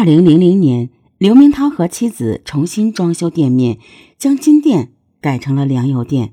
[0.00, 3.78] 二零零零年，刘明涛和妻子重新装修店面，
[4.16, 6.32] 将金店改成了粮油店。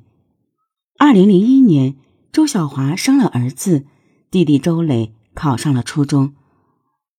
[0.97, 1.97] 二零零一年，
[2.31, 3.85] 周小华生了儿子，
[4.31, 6.33] 弟弟周磊考上了初中。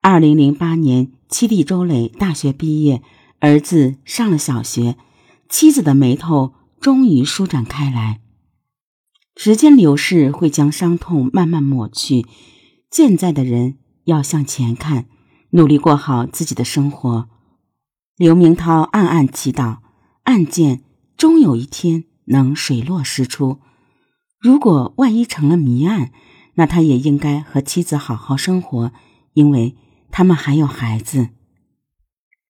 [0.00, 3.02] 二零零八年，七弟周磊大学毕业，
[3.40, 4.96] 儿子上了小学，
[5.50, 8.22] 妻子的眉头终于舒展开来。
[9.36, 12.24] 时间流逝会将伤痛慢慢抹去，
[12.90, 15.04] 健在的人要向前看，
[15.50, 17.28] 努力过好自己的生活。
[18.16, 19.78] 刘明涛暗暗祈祷，
[20.24, 20.82] 案件
[21.16, 23.60] 终有一天能水落石出。
[24.38, 26.10] 如果万一成了谜案，
[26.54, 28.92] 那他也应该和妻子好好生活，
[29.34, 29.76] 因为
[30.10, 31.30] 他们还有孩子。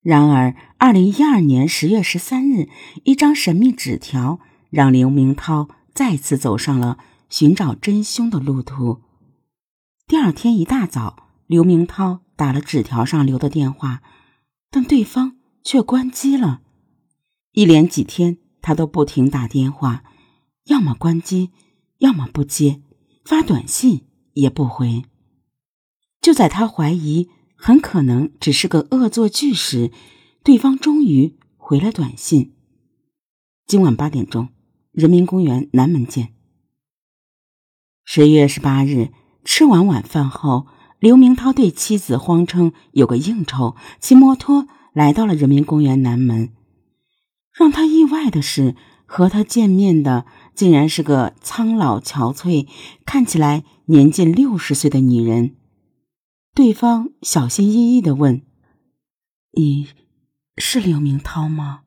[0.02, 2.68] 然而，二零一二年十月十三日，
[3.04, 4.38] 一张神秘纸条
[4.70, 5.68] 让刘明涛。
[5.94, 9.00] 再次走上了寻找真凶的路途。
[10.06, 14.00] 第二天一大早，刘明涛打了纸条上留的电话，
[14.70, 16.62] 但对方却关机了。
[17.50, 20.04] 一连几天，他都不停打电话，
[20.66, 21.50] 要么关机，
[21.98, 22.80] 要么不接，
[23.24, 25.02] 发短信也不回。
[26.20, 29.90] 就在他怀疑很可能只是个恶作剧时，
[30.44, 32.54] 对方终于回了短信
[33.66, 34.50] ：“今晚八点钟。”
[34.92, 36.34] 人民公园南门见。
[38.04, 39.12] 十月十八日，
[39.44, 40.68] 吃完晚饭后，
[40.98, 46.50] 刘明涛对妻子谎称有个应酬，骑摩托来到了人民公园南门。
[47.52, 48.74] 让他意外的是，
[49.06, 52.66] 和他见面的竟然是个苍老憔悴、
[53.06, 55.56] 看起来年近六十岁的女人。
[56.54, 58.42] 对方小心翼翼的问
[59.56, 59.88] ：“你
[60.56, 61.82] 是刘明涛吗？”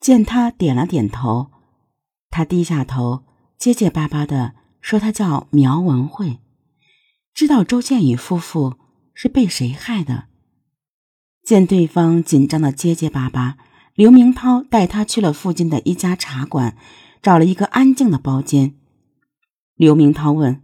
[0.00, 1.50] 见他点了点头。
[2.30, 3.24] 他低下头，
[3.58, 6.38] 结结巴巴的说：“他叫苗文慧，
[7.40, 8.76] 知道周建宇夫妇
[9.14, 10.26] 是被谁害的。”
[11.42, 13.56] 见对方紧张的结结巴巴，
[13.94, 16.76] 刘明涛带他去了附近的一家茶馆，
[17.22, 18.74] 找了一个安静的包间。
[19.74, 20.62] 刘明涛问：“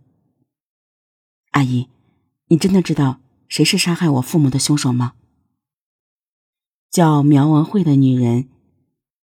[1.52, 1.88] 阿姨，
[2.48, 5.14] 你真的知道谁是杀害我父母的凶手吗？”
[6.92, 8.50] 叫苗文慧的女人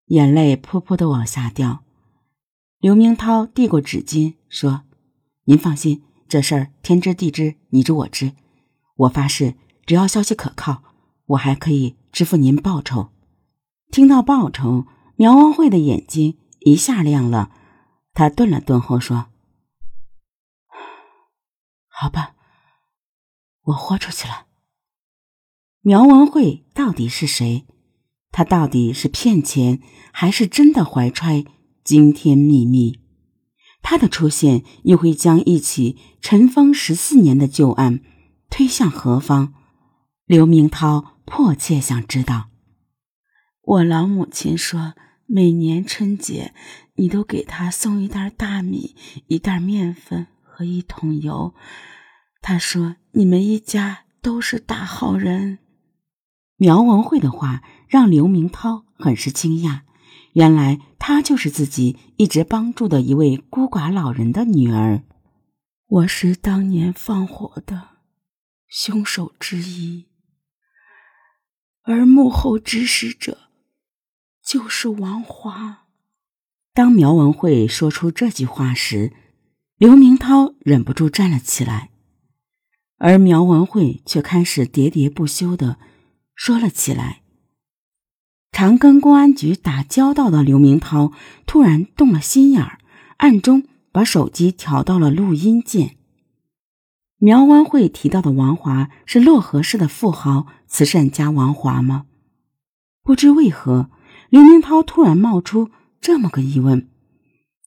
[0.07, 1.85] 眼泪噗噗的往下掉。
[2.79, 4.85] 刘明涛递过纸巾，说
[5.45, 8.33] ：“您放心，这事儿天知地知，你知我知。
[8.97, 9.55] 我发誓，
[9.85, 10.83] 只要消息可靠，
[11.27, 13.11] 我还可以支付您报酬。”
[13.93, 17.53] 听到报酬，苗文慧的眼睛一下亮了。
[18.15, 19.27] 他顿了顿后说
[21.87, 22.35] ：“好吧，
[23.65, 24.47] 我豁出去了。”
[25.85, 27.67] 苗文慧到底是谁？
[28.31, 31.45] 他到底是骗钱，还是真的怀揣？
[31.85, 33.02] 惊天秘密，
[33.83, 38.01] 他的出现又会将一起尘封十四年的旧案
[38.49, 39.53] 推向何方？
[40.25, 42.49] 刘明涛迫切想知道。
[43.63, 44.95] 我老母亲说，
[45.27, 46.55] 每年春节
[46.95, 51.55] 你都给她送一袋大米、一袋面粉和一桶油。
[52.41, 55.59] 她说你们一家都是大好人。
[56.57, 59.81] 苗文慧的话让刘明涛很是惊讶。
[60.33, 65.03] 原来她就是自己一直帮助的一位孤寡老人的女儿。
[65.87, 67.89] 我是当年放火的
[68.67, 70.07] 凶手之一，
[71.83, 73.51] 而幕后指使者
[74.43, 75.87] 就是王华。
[76.73, 79.13] 当苗文慧说出这句话时，
[79.77, 81.91] 刘明涛忍不住站了起来，
[82.97, 85.79] 而苗文慧却开始喋喋不休的
[86.35, 87.22] 说了起来。
[88.53, 91.11] 常跟公安局打交道的刘明涛
[91.47, 92.79] 突然动了心眼儿，
[93.17, 95.97] 暗中把手机调到了录音键。
[97.17, 102.07] 苗文慧提到的王华是漯河市的富豪慈善家王华吗？
[103.03, 103.91] 不知为何，
[104.29, 105.71] 刘明涛突然冒出
[106.01, 106.89] 这么个疑问。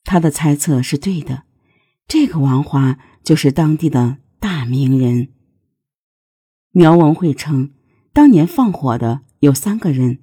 [0.04, 1.42] 他的猜测是对的，
[2.06, 5.28] 这个王华就是当地的大名人。
[6.70, 7.72] 苗文慧称，
[8.12, 10.20] 当年放火的有三个人。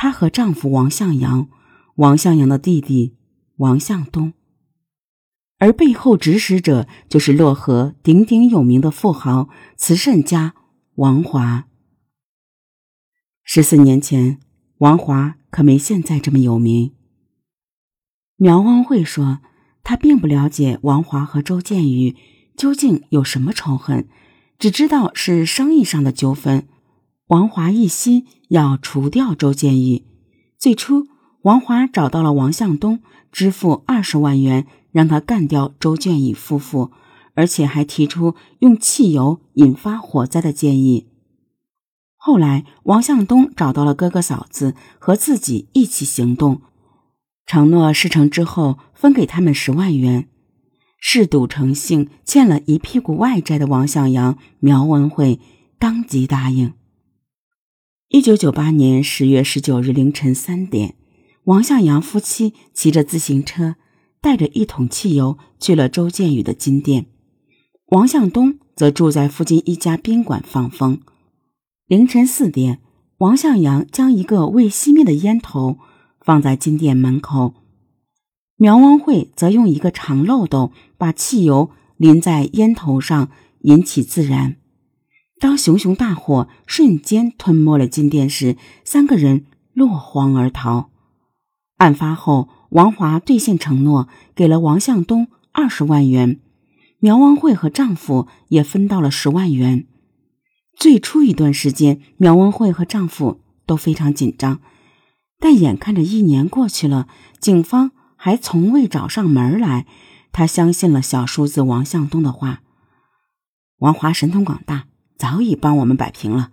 [0.00, 1.48] 她和丈夫王向阳、
[1.96, 3.16] 王向阳的弟弟
[3.56, 4.32] 王向东，
[5.58, 10.54] 而背后指使者就是漯河鼎鼎有名的富豪、慈善家
[10.94, 11.66] 王华。
[13.42, 14.38] 十四年前，
[14.76, 16.94] 王华可没现在这么有名。
[18.36, 19.40] 苗文慧说，
[19.82, 22.14] 她并不了解王华和周建宇
[22.56, 24.08] 究竟有什么仇恨，
[24.60, 26.68] 只知道是生意上的纠纷。
[27.28, 30.02] 王华一心要除掉周建宇。
[30.58, 31.08] 最初，
[31.42, 36.90] 王华找到了王向东，支付二十万元让他干掉周建宇夫妇，
[37.34, 41.06] 而且还提出用汽油引发火灾的建议。
[42.16, 46.62] 后来，王向东找到了哥哥嫂子，和自己一起行动，
[47.44, 50.28] 承诺事成之后分给他们十万元。
[50.98, 55.38] 嗜赌成性、欠了一屁股外债的王向阳、苗文慧
[55.78, 56.72] 当即答应。
[58.10, 60.94] 一九九八年十月十九日凌晨三点，
[61.44, 63.74] 王向阳夫妻骑着自行车，
[64.22, 67.04] 带着一桶汽油去了周建宇的金店，
[67.88, 71.02] 王向东则住在附近一家宾馆放风。
[71.86, 72.80] 凌晨四点，
[73.18, 75.76] 王向阳将一个未熄灭的烟头
[76.22, 77.52] 放在金店门口。
[78.56, 83.28] 苗文慧则用一个长漏斗把汽油淋在烟头上，
[83.60, 84.56] 引起自燃。
[85.40, 90.90] 当熊熊大火瞬间吞没了金店时，三个人落荒而逃。
[91.76, 96.40] 案发后，王华兑现承诺，给了王向东二十万元，
[96.98, 99.86] 苗文慧和丈夫也分到了十万元。
[100.76, 104.60] 最初一段时间，苗文慧和丈夫都非常紧张，
[105.38, 107.08] 但眼看着一年过去了，
[107.40, 107.92] 警方。
[108.20, 109.86] 还从未找上门来，
[110.32, 112.62] 他相信了小叔子王向东的话。
[113.78, 114.86] 王华神通广大，
[115.18, 116.52] 早已帮我们摆平了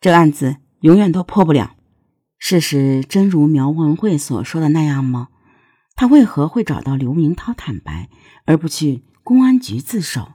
[0.00, 1.76] 这案子，永远都破不了。
[2.38, 5.28] 事实真如苗文慧所说的那样吗？
[5.94, 8.10] 他为何会找到刘明涛坦白，
[8.44, 10.32] 而不去公安局自首？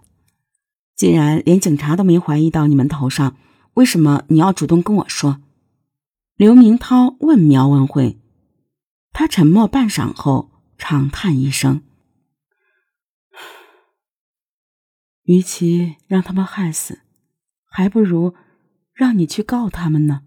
[0.96, 3.36] 既然连警察都没怀疑到你们头上，
[3.74, 5.42] 为什么你要主动跟我说？
[6.36, 8.20] 刘明涛问苗文慧。
[9.12, 10.52] 他沉默半晌后。
[10.80, 11.82] 长叹一声，
[15.26, 17.02] 与其让他们害死，
[17.78, 18.34] 还不如
[18.92, 20.22] 让你去告他们呢。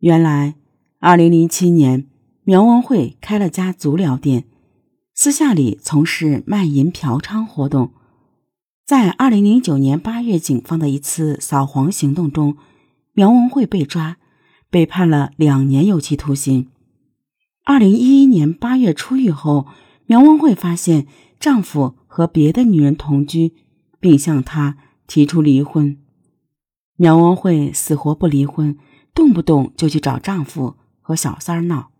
[0.00, 0.56] 原来，
[0.98, 2.08] 二零零七年，
[2.42, 4.46] 苗文慧开了家足疗店，
[5.14, 7.92] 私下里从事卖淫嫖娼活动。
[8.84, 12.56] 在二零零九年八月，警方的一次扫黄行动中，
[13.12, 14.16] 苗文慧被抓，
[14.68, 16.66] 被判了两年有期徒刑。
[17.64, 19.68] 二零一一年八月出狱后，
[20.06, 21.06] 苗文慧发现
[21.38, 23.54] 丈夫和别的女人同居，
[24.00, 25.98] 并向她提出离婚。
[26.96, 28.76] 苗文慧死活不离婚，
[29.14, 31.90] 动不动就去找丈夫和小三儿闹。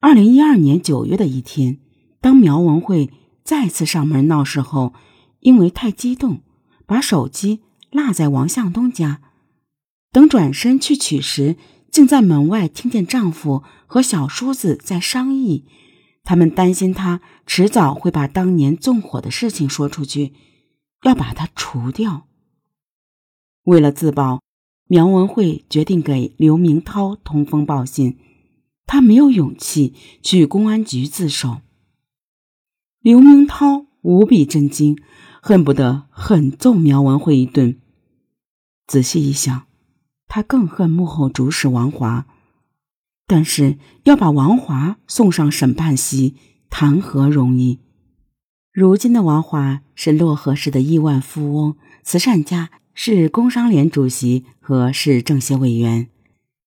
[0.00, 1.80] 二零一二年九月的一天，
[2.20, 3.10] 当苗文慧
[3.44, 4.94] 再次上门闹事后，
[5.40, 6.42] 因为太激动，
[6.86, 7.60] 把手机
[7.90, 9.20] 落在王向东家。
[10.12, 11.56] 等转身去取时，
[11.90, 15.66] 竟在门外听见丈夫和小叔子在商议，
[16.24, 20.32] 他们担心他迟早会把当年纵火的事情说出去，
[21.02, 22.28] 要把他除掉。
[23.64, 24.40] 为了自保，
[24.86, 28.18] 苗文慧决定给刘明涛通风报信，
[28.86, 31.60] 他没有勇气去公安局自首。
[33.00, 34.98] 刘明涛无比震惊，
[35.40, 37.80] 恨不得狠揍苗文慧一顿。
[38.86, 39.66] 仔细一想。
[40.32, 42.24] 他更恨幕后主使王华，
[43.26, 46.36] 但是要把王华送上审判席，
[46.70, 47.80] 谈何容易？
[48.72, 52.70] 如今的王华是漯河市的亿万富翁、慈善家，
[53.02, 56.10] 市工商联主席和市政协委员，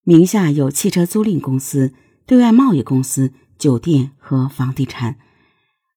[0.04, 1.94] 名下有汽车租赁公司、
[2.26, 5.18] 对外贸易公司、酒店和房地产。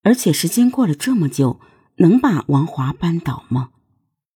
[0.02, 1.58] 而且时间过了这么久，
[1.96, 3.70] 能把王华扳倒吗？